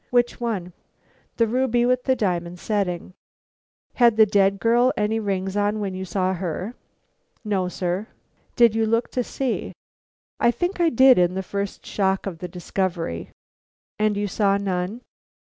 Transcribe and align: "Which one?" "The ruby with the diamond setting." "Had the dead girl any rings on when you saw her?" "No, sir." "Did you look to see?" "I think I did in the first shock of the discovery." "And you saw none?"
"Which 0.09 0.41
one?" 0.41 0.73
"The 1.37 1.45
ruby 1.45 1.85
with 1.85 2.05
the 2.05 2.15
diamond 2.15 2.59
setting." 2.59 3.13
"Had 3.93 4.17
the 4.17 4.25
dead 4.25 4.59
girl 4.59 4.91
any 4.97 5.19
rings 5.19 5.55
on 5.55 5.79
when 5.79 5.93
you 5.93 6.05
saw 6.05 6.33
her?" 6.33 6.73
"No, 7.45 7.67
sir." 7.67 8.07
"Did 8.55 8.73
you 8.73 8.87
look 8.87 9.11
to 9.11 9.23
see?" 9.23 9.73
"I 10.39 10.49
think 10.49 10.79
I 10.81 10.89
did 10.89 11.19
in 11.19 11.35
the 11.35 11.43
first 11.43 11.85
shock 11.85 12.25
of 12.25 12.39
the 12.39 12.47
discovery." 12.47 13.29
"And 13.99 14.17
you 14.17 14.27
saw 14.27 14.57
none?" 14.57 15.01